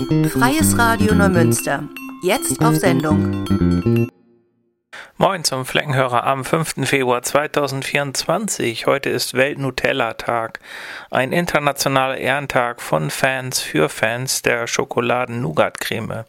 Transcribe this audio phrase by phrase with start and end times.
[0.00, 1.84] Freies Radio Neumünster.
[2.22, 4.08] Jetzt auf Sendung.
[5.20, 6.88] Moin zum Fleckenhörer am 5.
[6.88, 8.86] Februar 2024.
[8.86, 10.60] Heute ist Welt-Nutella-Tag.
[11.10, 16.24] Ein internationaler Ehrentag von Fans für Fans der Schokoladen-Nougat-Creme.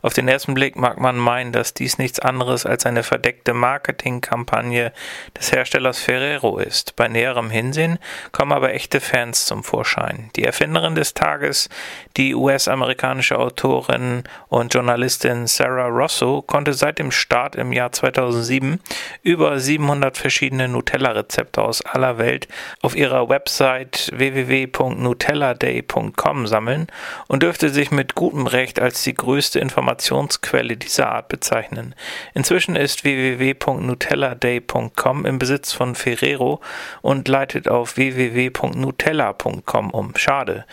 [0.00, 4.92] Auf den ersten Blick mag man meinen, dass dies nichts anderes als eine verdeckte Marketingkampagne
[5.36, 6.94] des Herstellers Ferrero ist.
[6.94, 7.98] Bei näherem Hinsehen
[8.30, 10.30] kommen aber echte Fans zum Vorschein.
[10.36, 11.68] Die Erfinderin des Tages,
[12.16, 18.80] die US-amerikanische Autorin und Journalistin Sarah Rosso, konnte seit dem Start im Jahr 2000 2007
[19.22, 22.46] über 700 verschiedene Nutella-Rezepte aus aller Welt
[22.82, 26.86] auf ihrer Website www.nutelladay.com sammeln
[27.26, 31.96] und dürfte sich mit gutem Recht als die größte Informationsquelle dieser Art bezeichnen.
[32.34, 36.60] Inzwischen ist www.nutelladay.com im Besitz von Ferrero
[37.02, 40.12] und leitet auf www.nutella.com um.
[40.16, 40.64] Schade.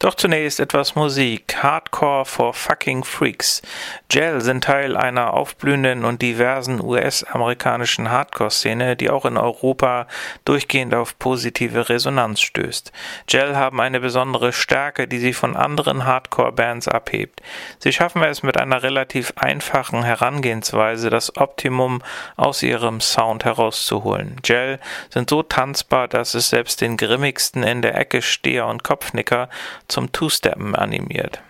[0.00, 1.62] Doch zunächst etwas Musik.
[1.62, 3.62] Hardcore for fucking Freaks.
[4.08, 10.08] Gel sind Teil einer aufblühenden und diversen US-amerikanischen Hardcore-Szene, die auch in Europa
[10.44, 12.90] durchgehend auf positive Resonanz stößt.
[13.28, 17.40] Gel haben eine besondere Stärke, die sie von anderen Hardcore-Bands abhebt.
[17.78, 22.02] Sie schaffen es mit einer relativ einfachen Herangehensweise, das Optimum
[22.36, 24.36] aus ihrem Sound herauszuholen.
[24.42, 24.78] Gel
[25.10, 29.48] sind so tanzbar, dass es selbst den grimmigsten in der Ecke Steher und Kopfnicker
[29.88, 31.40] zum Two-Steppen animiert.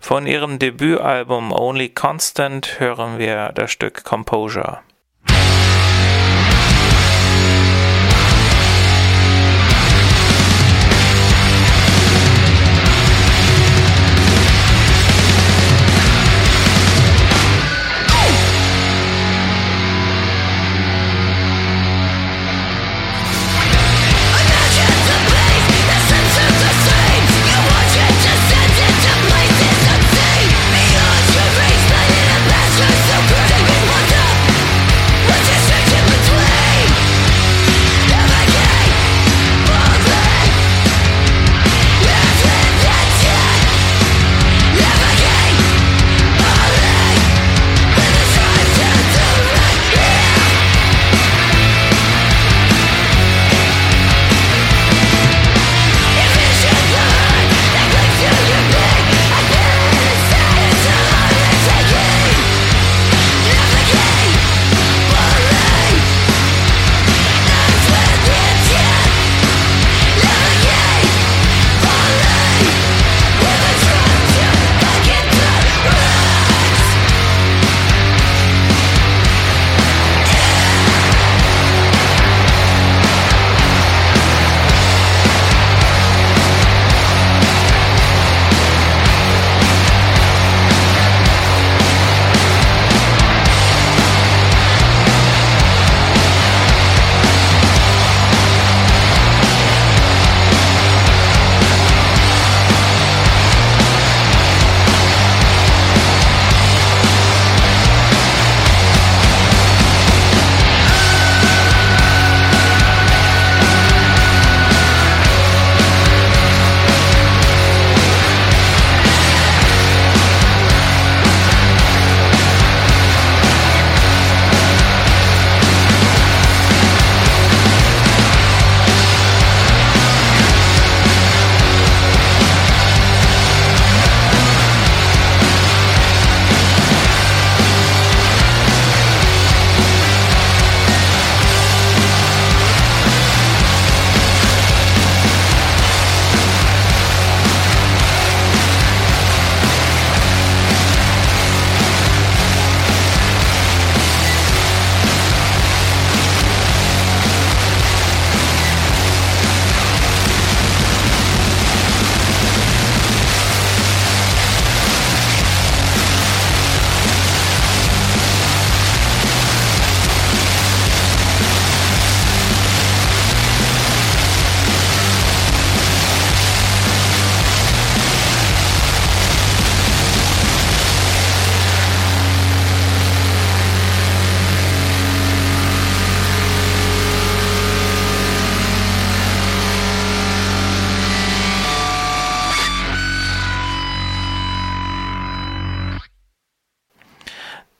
[0.00, 4.80] Von ihrem Debütalbum Only Constant hören wir das Stück Composure.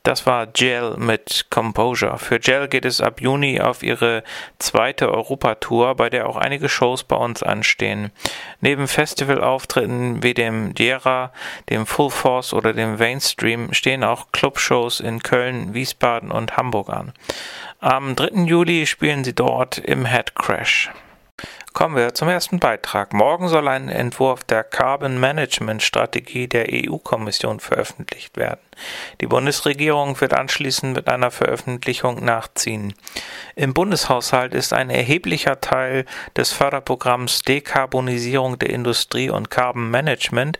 [0.02, 2.18] Das war Gel mit Composure.
[2.18, 4.24] Für Gel geht es ab Juni auf ihre
[4.58, 8.10] zweite Europatour, bei der auch einige Shows bei uns anstehen.
[8.62, 11.32] Neben Festivalauftritten wie dem Diera,
[11.68, 17.12] dem Full Force oder dem Mainstream stehen auch Clubshows in Köln, Wiesbaden und Hamburg an.
[17.80, 18.46] Am 3.
[18.46, 20.90] Juli spielen sie dort im Head Crash.
[21.72, 23.12] Kommen wir zum ersten Beitrag.
[23.12, 28.60] Morgen soll ein Entwurf der Carbon Management Strategie der EU-Kommission veröffentlicht werden.
[29.20, 32.92] Die Bundesregierung wird anschließend mit einer Veröffentlichung nachziehen.
[33.54, 36.06] Im Bundeshaushalt ist ein erheblicher Teil
[36.36, 40.58] des Förderprogramms Dekarbonisierung der Industrie und Carbon Management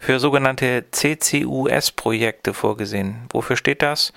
[0.00, 3.26] für sogenannte CCUS-Projekte vorgesehen.
[3.30, 4.14] Wofür steht das?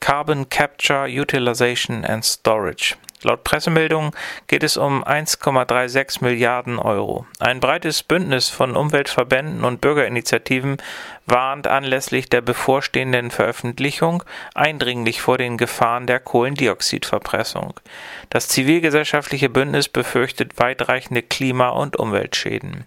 [0.00, 2.96] Carbon Capture, Utilization and Storage.
[3.22, 4.12] Laut Pressemeldungen
[4.46, 7.26] geht es um 1,36 Milliarden Euro.
[7.40, 10.76] Ein breites Bündnis von Umweltverbänden und Bürgerinitiativen
[11.26, 14.22] warnt anlässlich der bevorstehenden Veröffentlichung
[14.54, 17.74] eindringlich vor den Gefahren der Kohlendioxidverpressung.
[18.30, 22.84] Das zivilgesellschaftliche Bündnis befürchtet weitreichende Klima- und Umweltschäden.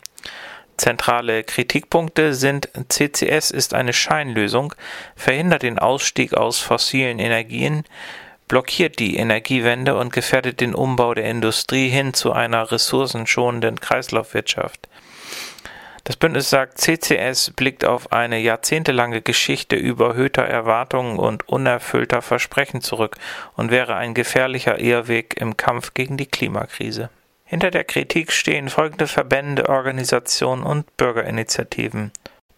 [0.77, 4.73] Zentrale Kritikpunkte sind CCS ist eine Scheinlösung,
[5.15, 7.83] verhindert den Ausstieg aus fossilen Energien,
[8.51, 14.89] blockiert die Energiewende und gefährdet den Umbau der Industrie hin zu einer ressourcenschonenden Kreislaufwirtschaft.
[16.03, 23.15] Das Bündnis sagt, CCS blickt auf eine jahrzehntelange Geschichte überhöhter Erwartungen und unerfüllter Versprechen zurück
[23.55, 27.09] und wäre ein gefährlicher Irrweg im Kampf gegen die Klimakrise.
[27.45, 32.11] Hinter der Kritik stehen folgende Verbände, Organisationen und Bürgerinitiativen.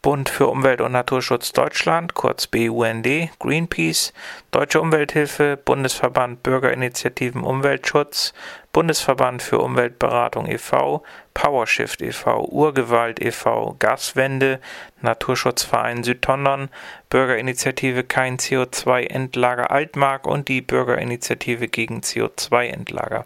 [0.03, 3.07] Bund für Umwelt und Naturschutz Deutschland, kurz BUND,
[3.39, 4.11] Greenpeace,
[4.53, 8.33] Deutsche Umwelthilfe, Bundesverband Bürgerinitiativen Umweltschutz,
[8.71, 11.03] Bundesverband für Umweltberatung e.V.,
[11.35, 14.59] PowerShift e.V., Urgewalt e.V., Gaswende,
[15.01, 16.69] Naturschutzverein Südtondern,
[17.09, 23.25] Bürgerinitiative Kein CO2-Endlager Altmark und die Bürgerinitiative gegen CO2-Endlager.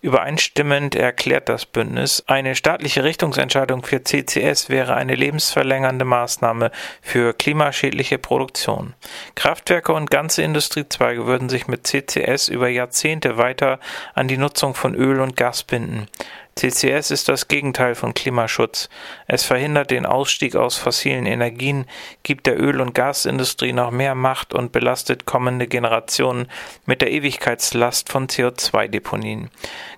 [0.00, 6.70] Übereinstimmend erklärt das Bündnis, eine staatliche Richtungsentscheidung für CCS wäre eine lebensverlängernde Maßnahme
[7.02, 8.94] für klimaschädliche Produktion.
[9.34, 13.78] Kraftwerke und ganze Industriezweige würden sich mit CCS über Jahrzehnte weiter
[14.14, 16.08] an die Nutzung von Öl und Gas binden.
[16.56, 18.90] CCS ist das Gegenteil von Klimaschutz.
[19.26, 21.86] Es verhindert den Ausstieg aus fossilen Energien,
[22.22, 26.48] gibt der Öl- und Gasindustrie noch mehr Macht und belastet kommende Generationen
[26.84, 29.48] mit der Ewigkeitslast von CO2-Deponien.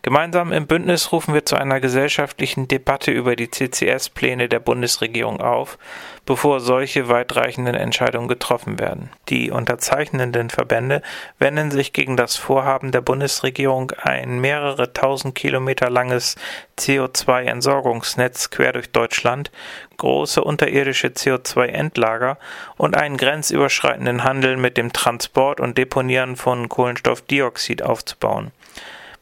[0.02, 5.78] Gemeinsam im Bündnis rufen wir zu einer gesellschaftlichen Debatte über die CCS-Pläne der Bundesregierung auf,
[6.24, 9.10] bevor solche weitreichenden Entscheidungen getroffen werden.
[9.28, 11.02] Die unterzeichnenden Verbände
[11.38, 16.36] wenden sich gegen das Vorhaben der Bundesregierung, ein mehrere tausend Kilometer langes
[16.78, 19.50] CO2-Entsorgungsnetz quer durch Deutschland,
[19.96, 22.38] große unterirdische CO2-Endlager
[22.76, 28.52] und einen grenzüberschreitenden Handel mit dem Transport und Deponieren von Kohlenstoffdioxid aufzubauen.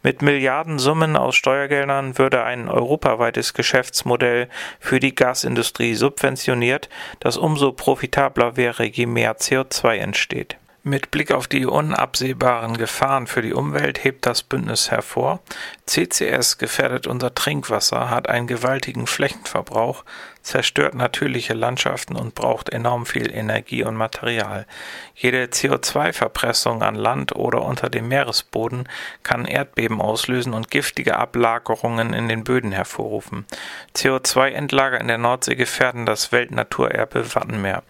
[0.02, 6.88] Mit Milliardensummen aus Steuergeldern würde ein europaweites Geschäftsmodell für die Gasindustrie subventioniert,
[7.20, 10.56] das umso profitabler wäre, je mehr CO2 entsteht.
[10.82, 15.40] Mit Blick auf die unabsehbaren Gefahren für die Umwelt hebt das Bündnis hervor,
[15.84, 20.04] CCS gefährdet unser Trinkwasser, hat einen gewaltigen Flächenverbrauch,
[20.42, 24.66] zerstört natürliche Landschaften und braucht enorm viel Energie und Material.
[25.14, 28.88] Jede CO2-Verpressung an Land oder unter dem Meeresboden
[29.22, 33.46] kann Erdbeben auslösen und giftige Ablagerungen in den Böden hervorrufen.
[33.94, 37.82] CO2-Endlager in der Nordsee gefährden das Weltnaturerbe Wattenmeer.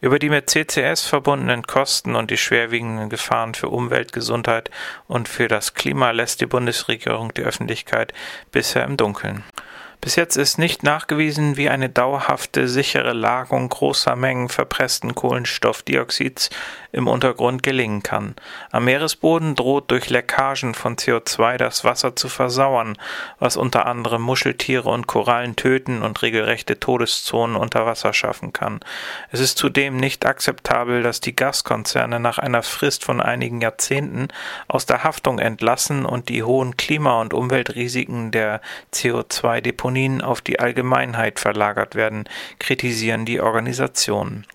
[0.00, 4.70] Über die mit CCS verbundenen Kosten und die schwerwiegenden Gefahren für Umwelt, Gesundheit
[5.06, 8.12] und für das Klima lässt die Bundesregierung die Öffentlichkeit
[8.50, 9.44] bisher im Dunkeln.
[10.04, 16.50] Bis jetzt ist nicht nachgewiesen, wie eine dauerhafte, sichere Lagerung großer Mengen verpressten Kohlenstoffdioxids
[16.94, 18.34] im Untergrund gelingen kann.
[18.70, 22.96] Am Meeresboden droht durch Leckagen von CO2 das Wasser zu versauern,
[23.38, 28.80] was unter anderem Muscheltiere und Korallen töten und regelrechte Todeszonen unter Wasser schaffen kann.
[29.30, 34.28] Es ist zudem nicht akzeptabel, dass die Gaskonzerne nach einer Frist von einigen Jahrzehnten
[34.68, 38.60] aus der Haftung entlassen und die hohen Klima- und Umweltrisiken der
[38.92, 44.46] CO2-Deponien Deponien auf die Allgemeinheit verlagert werden, kritisieren die Organisationen.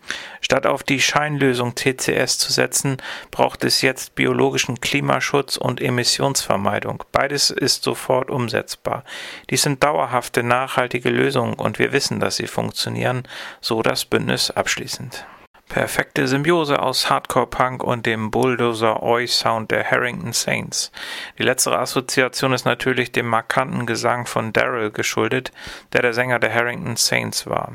[0.42, 2.98] Statt auf die Scheinlösung CCS zu setzen,
[3.32, 7.04] braucht es jetzt biologischen Klimaschutz und Emissionsvermeidung.
[7.12, 9.04] Beides ist sofort umsetzbar.
[9.50, 13.24] Dies sind dauerhafte, nachhaltige Lösungen und wir wissen, dass sie funktionieren,
[13.62, 15.26] so das Bündnis abschließend.
[15.70, 20.92] Perfekte Symbiose aus Hardcore-Punk und dem Bulldozer-Oi-Sound der Harrington Saints.
[21.38, 25.52] Die letztere Assoziation ist natürlich dem markanten Gesang von Daryl geschuldet,
[25.94, 27.74] der der Sänger der Harrington Saints war.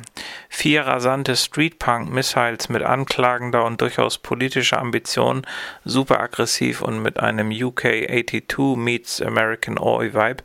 [0.49, 5.47] Vier rasante Street-Punk-Missiles mit anklagender und durchaus politischer Ambition,
[5.85, 10.43] super aggressiv und mit einem UK 82 meets American Oi-Vibe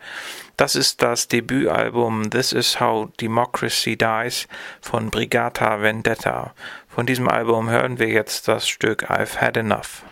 [0.60, 4.46] das ist das Debütalbum This Is How Democracy Dies
[4.82, 6.54] von Brigata Vendetta.
[7.00, 10.04] Von diesem Album hören wir jetzt das Stück I've Had Enough.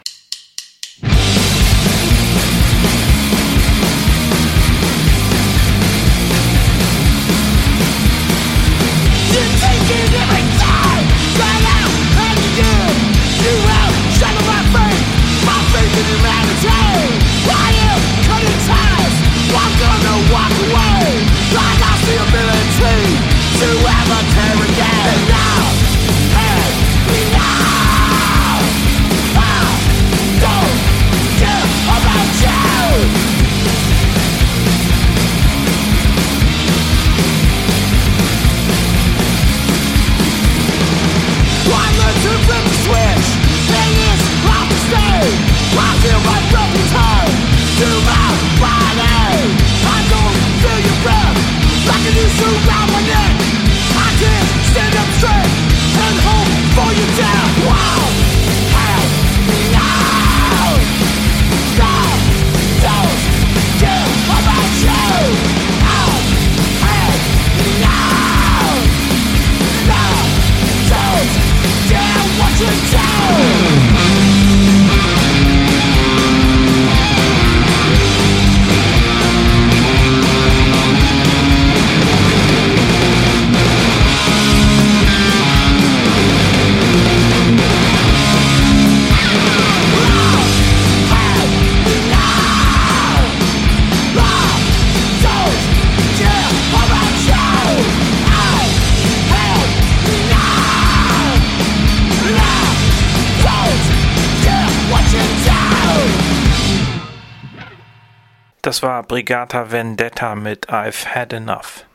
[108.67, 111.85] Das war Brigata Vendetta mit I've Had Enough.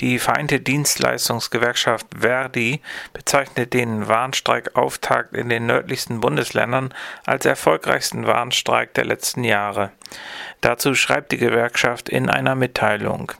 [0.00, 2.80] Die Vereinte Dienstleistungsgewerkschaft Verdi
[3.12, 6.92] bezeichnet den Warnstreikauftakt in den nördlichsten Bundesländern
[7.26, 9.92] als erfolgreichsten Warnstreik der letzten Jahre.
[10.62, 13.32] Dazu schreibt die Gewerkschaft in einer Mitteilung.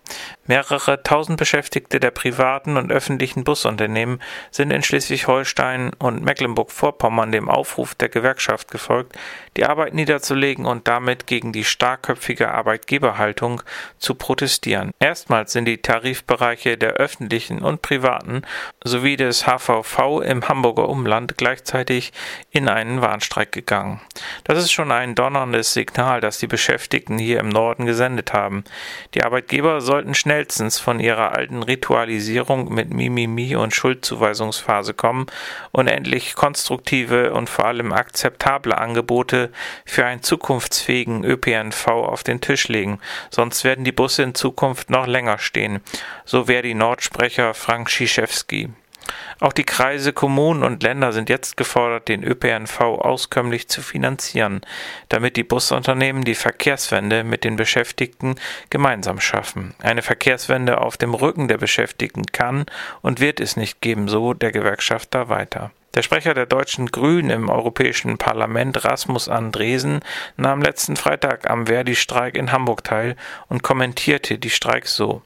[0.47, 7.95] Mehrere tausend Beschäftigte der privaten und öffentlichen Busunternehmen sind in Schleswig-Holstein und Mecklenburg-Vorpommern dem Aufruf
[7.95, 9.17] der Gewerkschaft gefolgt,
[9.57, 13.63] die Arbeit niederzulegen und damit gegen die starkköpfige Arbeitgeberhaltung
[13.99, 14.91] zu protestieren.
[14.99, 18.43] Erstmals sind die Tarifbereiche der öffentlichen und privaten
[18.83, 22.13] sowie des HVV im Hamburger Umland gleichzeitig
[22.51, 24.01] in einen Warnstreik gegangen.
[24.43, 26.62] Das ist schon ein donnerndes Signal, das die Beschäftigten
[27.19, 28.65] hier im Norden gesendet haben.
[29.15, 35.27] Die Arbeitgeber sollten schnell schnellstens von ihrer alten Ritualisierung mit Mimimi und Schuldzuweisungsphase kommen
[35.71, 39.53] und endlich konstruktive und vor allem akzeptable Angebote
[39.85, 42.99] für einen zukunftsfähigen ÖPNV auf den Tisch legen,
[43.31, 45.81] sonst werden die Busse in Zukunft noch länger stehen,
[46.25, 48.71] so wäre die Nordsprecher Frank Schischewski.
[49.41, 54.61] Auch die Kreise, Kommunen und Länder sind jetzt gefordert, den ÖPNV auskömmlich zu finanzieren,
[55.09, 58.37] damit die Busunternehmen die Verkehrswende mit den Beschäftigten
[58.71, 59.75] gemeinsam schaffen.
[59.83, 62.67] Eine Verkehrswende auf dem Rücken der Beschäftigten kann
[63.01, 65.71] und wird es nicht geben, so der Gewerkschafter weiter.
[65.95, 70.01] Der Sprecher der deutschen Grünen im Europäischen Parlament, Rasmus Andresen,
[70.39, 73.17] nahm letzten Freitag am Verdi-Streik in Hamburg teil
[73.49, 75.21] und kommentierte die Streiks so.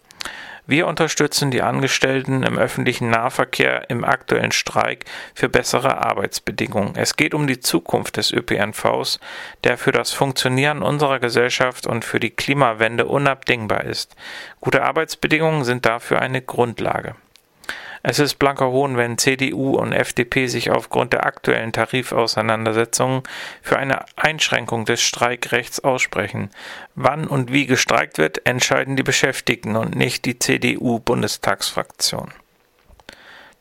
[0.68, 6.96] Wir unterstützen die Angestellten im öffentlichen Nahverkehr im aktuellen Streik für bessere Arbeitsbedingungen.
[6.96, 9.20] Es geht um die Zukunft des ÖPNVs,
[9.62, 14.16] der für das Funktionieren unserer Gesellschaft und für die Klimawende unabdingbar ist.
[14.61, 17.14] Gute Arbeitsbedingungen sind dafür eine Grundlage.
[18.08, 23.25] Es ist blanker Hohn, wenn CDU und FDP sich aufgrund der aktuellen Tarifauseinandersetzungen
[23.62, 26.50] für eine Einschränkung des Streikrechts aussprechen.
[26.94, 32.30] Wann und wie gestreikt wird, entscheiden die Beschäftigten und nicht die CDU-Bundestagsfraktion.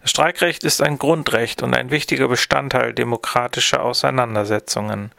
[0.01, 5.11] Das Streikrecht ist ein Grundrecht und ein wichtiger Bestandteil demokratischer Auseinandersetzungen.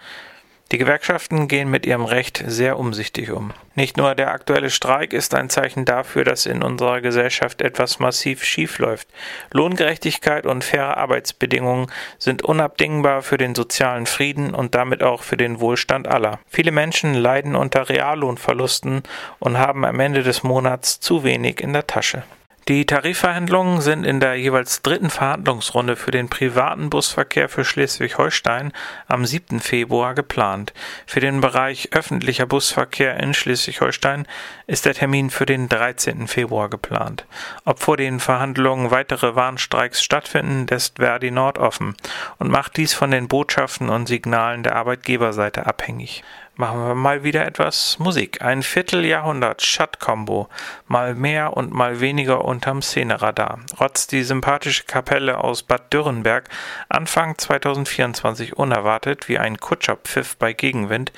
[0.72, 3.52] Die Gewerkschaften gehen mit ihrem Recht sehr umsichtig um.
[3.76, 8.42] Nicht nur der aktuelle Streik ist ein Zeichen dafür, dass in unserer Gesellschaft etwas massiv
[8.42, 9.06] schiefläuft.
[9.52, 11.86] Lohngerechtigkeit und faire Arbeitsbedingungen
[12.18, 16.40] sind unabdingbar für den sozialen Frieden und damit auch für den Wohlstand aller.
[16.48, 19.04] Viele Menschen leiden unter Reallohnverlusten
[19.38, 22.24] und haben am Ende des Monats zu wenig in der Tasche.
[22.68, 28.72] Die Tarifverhandlungen sind in der jeweils dritten Verhandlungsrunde für den privaten Busverkehr für Schleswig-Holstein
[29.06, 29.60] am 7.
[29.60, 30.72] Februar geplant.
[31.06, 34.26] Für den Bereich öffentlicher Busverkehr in Schleswig-Holstein
[34.66, 36.26] ist der Termin für den 13.
[36.26, 37.24] Februar geplant.
[37.64, 41.94] Ob vor den Verhandlungen weitere Warnstreiks stattfinden, lässt Verdi Nord offen
[42.38, 46.24] und macht dies von den Botschaften und Signalen der Arbeitgeberseite abhängig
[46.56, 48.42] machen wir mal wieder etwas Musik.
[48.42, 50.48] Ein Vierteljahrhundert Schatt-Kombo.
[50.88, 53.60] Mal mehr und mal weniger unterm Szeneradar.
[53.78, 56.48] Rotzt die sympathische Kapelle aus Bad Dürrenberg
[56.88, 61.12] Anfang 2024 unerwartet wie ein Kutscherpfiff bei Gegenwind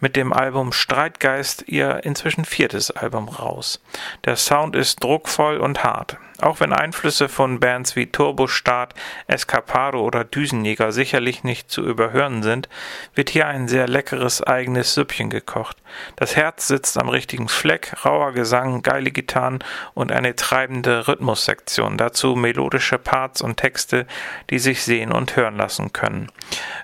[0.00, 3.82] mit dem Album Streitgeist ihr inzwischen viertes Album raus.
[4.24, 6.16] Der Sound ist druckvoll und hart.
[6.42, 8.94] Auch wenn Einflüsse von Bands wie Turbostart,
[9.26, 12.68] Escapado oder Düsenjäger sicherlich nicht zu überhören sind,
[13.14, 15.76] wird hier ein sehr leckeres eigenes Süppchen gekocht.
[16.16, 19.58] Das Herz sitzt am richtigen Fleck, rauer Gesang, geile Gitarren
[19.94, 21.98] und eine treibende Rhythmussektion.
[21.98, 24.06] Dazu melodische Parts und Texte,
[24.50, 26.30] die sich sehen und hören lassen können.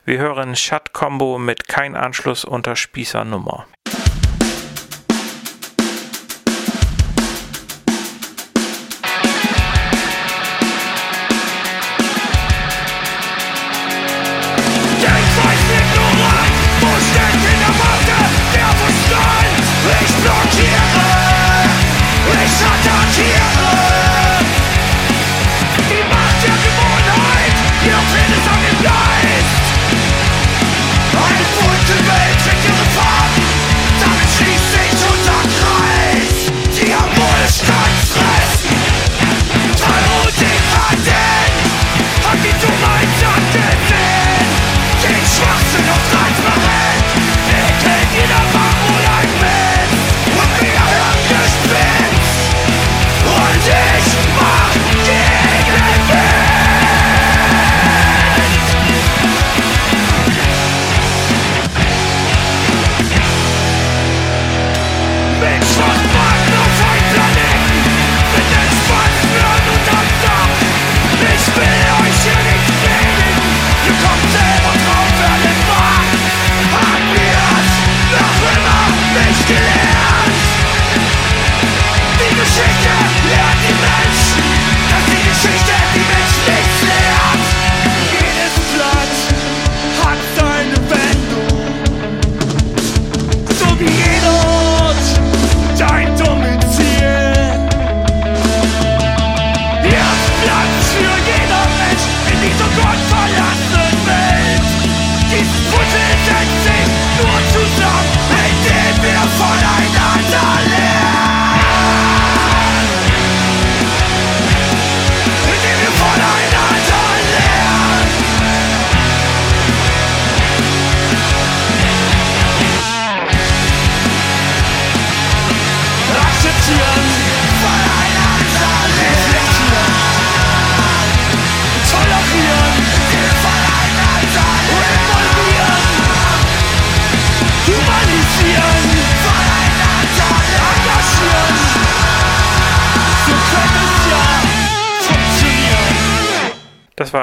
[0.04, 3.66] Wir hören Shut Combo mit Kein Anschluss unter Spießer Nummer.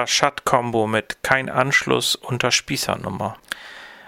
[0.08, 3.38] Shut-Combo mit Kein Anschluss unter Spießernummer.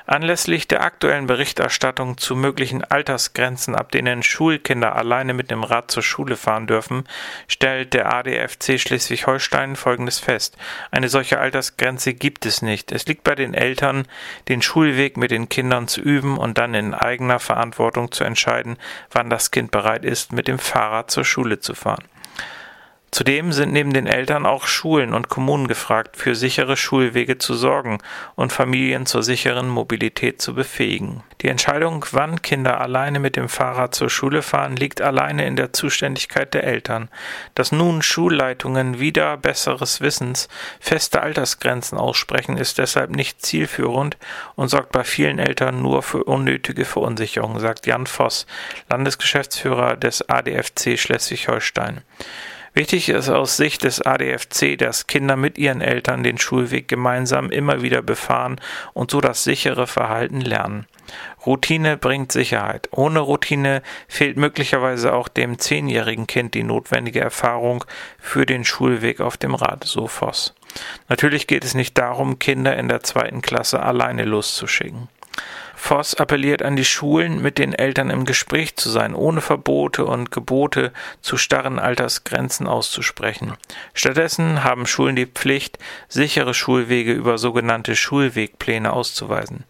[0.07, 6.03] Anlässlich der aktuellen Berichterstattung zu möglichen Altersgrenzen, ab denen Schulkinder alleine mit dem Rad zur
[6.03, 7.05] Schule fahren dürfen,
[7.47, 10.57] stellt der ADFC Schleswig-Holstein Folgendes fest.
[10.91, 12.91] Eine solche Altersgrenze gibt es nicht.
[12.91, 14.07] Es liegt bei den Eltern,
[14.47, 18.77] den Schulweg mit den Kindern zu üben und dann in eigener Verantwortung zu entscheiden,
[19.11, 22.03] wann das Kind bereit ist, mit dem Fahrrad zur Schule zu fahren.
[23.15, 27.99] Zudem sind neben den Eltern auch Schulen und Kommunen gefragt, für sichere Schulwege zu sorgen
[28.35, 31.23] und Familien zur sicheren Mobilität zu befähigen.
[31.39, 35.71] Die Entscheidung, wann Kinder alleine mit dem Fahrrad zur Schule fahren, liegt alleine in der
[35.71, 37.07] Zuständigkeit der Eltern.
[37.53, 40.49] Dass nun Schulleitungen wieder besseres Wissens
[40.81, 44.17] feste Altersgrenzen aussprechen, ist deshalb nicht zielführend
[44.55, 48.45] und sorgt bei vielen Eltern nur für unnötige Verunsicherung, sagt Jan Voss,
[48.89, 52.01] Landesgeschäftsführer des ADFC Schleswig-Holstein.
[52.77, 57.81] Wichtig ist aus Sicht des ADFC, dass Kinder mit ihren Eltern den Schulweg gemeinsam immer
[57.81, 58.59] wieder befahren
[58.93, 60.85] und so das sichere Verhalten lernen.
[61.45, 62.89] Routine bringt Sicherheit.
[62.91, 67.85] Ohne Routine fehlt möglicherweise auch dem zehnjährigen Kind die notwendige Erfahrung
[68.19, 70.53] für den Schulweg auf dem Rad, so Voss.
[71.07, 75.07] Natürlich geht es nicht darum, Kinder in der zweiten Klasse alleine loszuschicken.
[75.75, 80.31] Voss appelliert an die Schulen, mit den Eltern im Gespräch zu sein, ohne Verbote und
[80.31, 83.53] Gebote zu starren Altersgrenzen auszusprechen.
[83.93, 89.63] Stattdessen haben Schulen die Pflicht, sichere Schulwege über sogenannte Schulwegpläne auszuweisen.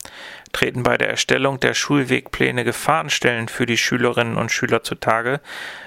[0.55, 5.41] Treten bei der Erstellung der Schulwegpläne Gefahrenstellen für die Schülerinnen und Schüler zutage,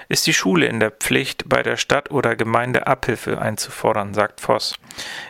[0.09, 4.75] ist die Schule in der Pflicht, bei der Stadt oder Gemeinde Abhilfe einzufordern, sagt Voss.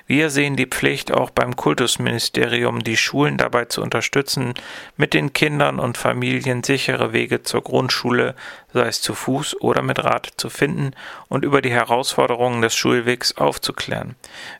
[0.07, 4.55] Wir sehen die Pflicht auch beim Kultusministerium, die Schulen dabei zu unterstützen,
[4.97, 8.35] mit den Kindern und Familien sichere Wege zur Grundschule,
[8.73, 10.91] sei es zu Fuß oder mit Rad, zu finden
[11.29, 14.15] und über die Herausforderungen des Schulwegs aufzuklären.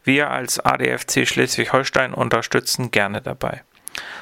[0.05, 3.63] Wir als ADFC Schleswig-Holstein unterstützen gerne dabei.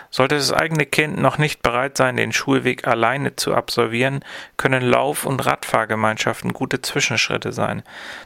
[0.10, 4.24] Sollte das eigene Kind noch nicht bereit sein, den Schulweg alleine zu absolvieren,
[4.56, 7.84] können Lauf- und Radfahrgemeinschaften gute Zwischenschritte sein.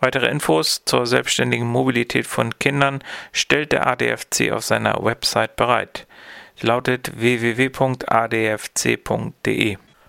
[0.00, 3.02] Weitere Infos zur selbstständigen Mobilität von Kindern
[3.32, 6.06] stellt der ADFC auf seiner Website bereit.
[6.56, 7.78] Sie lautet www.adfc.de.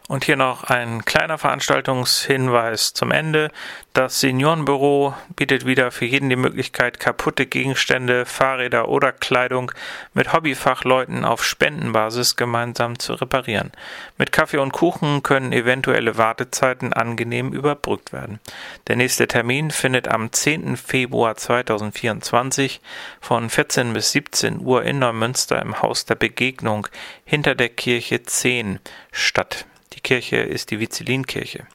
[0.07, 3.49] Und hier noch ein kleiner Veranstaltungshinweis zum Ende.
[3.93, 9.71] Das Seniorenbüro bietet wieder für jeden die Möglichkeit, kaputte Gegenstände, Fahrräder oder Kleidung
[10.13, 13.71] mit Hobbyfachleuten auf Spendenbasis gemeinsam zu reparieren.
[14.19, 18.39] Mit Kaffee und Kuchen können eventuelle Wartezeiten angenehm überbrückt werden.
[18.87, 20.77] Der nächste Termin findet am 10.
[20.77, 22.79] Februar 2024
[23.21, 26.87] von 14 bis 17 Uhr in Neumünster im Haus der Begegnung
[27.23, 28.79] hinter der Kirche 10
[29.11, 29.65] statt.
[30.05, 31.65] Kirche ist die Vizelinkirche.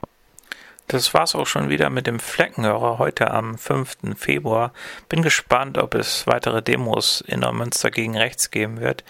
[0.89, 4.15] Das war's auch schon wieder mit dem Fleckenhörer heute am 5.
[4.15, 4.75] Februar.
[5.09, 9.05] Bin gespannt, ob es weitere Demos in Neumünster gegen rechts geben wird.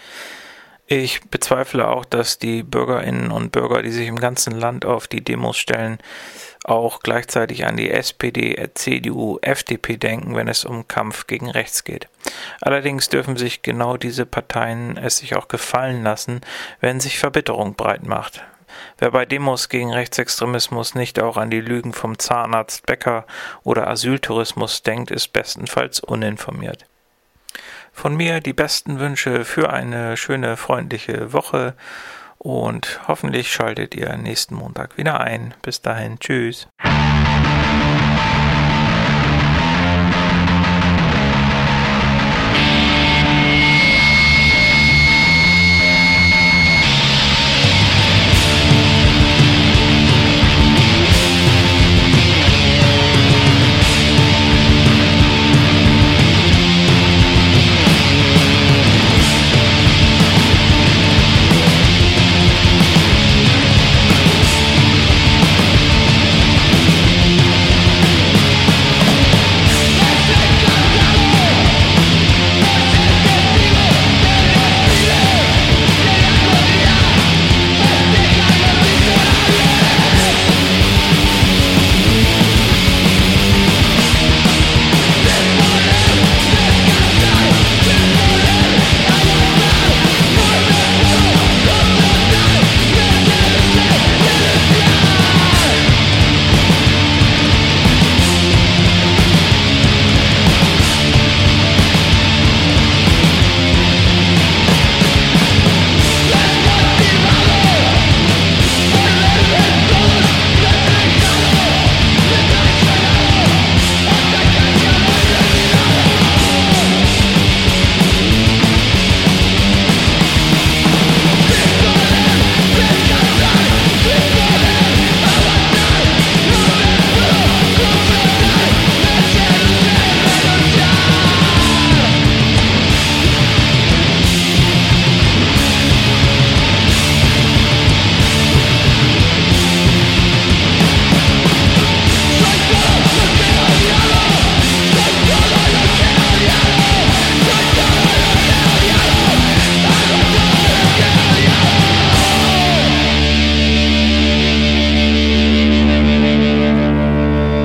[0.89, 5.21] Ich bezweifle auch, dass die Bürgerinnen und Bürger, die sich im ganzen Land auf die
[5.21, 5.97] Demos stellen,
[6.67, 12.07] auch gleichzeitig an die SPD, CDU, FDP denken, wenn es um Kampf gegen rechts geht.
[12.61, 16.41] Allerdings dürfen sich genau diese Parteien es sich auch gefallen lassen,
[16.81, 18.43] wenn sich Verbitterung breit macht.
[18.97, 23.25] Wer bei Demos gegen Rechtsextremismus nicht auch an die Lügen vom Zahnarzt Becker
[23.63, 26.85] oder Asyltourismus denkt, ist bestenfalls uninformiert.
[27.93, 31.75] Von mir die besten Wünsche für eine schöne, freundliche Woche
[32.47, 35.53] und hoffentlich schaltet ihr nächsten Montag wieder ein.
[35.63, 36.69] Bis dahin, tschüss.